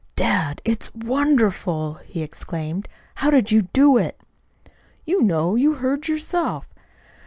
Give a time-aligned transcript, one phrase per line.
[0.15, 2.89] "Dad, it's wonderful!" he exclaimed.
[3.13, 4.19] "How did you do it?"
[5.05, 5.53] "You know.
[5.53, 6.67] You heard yourself."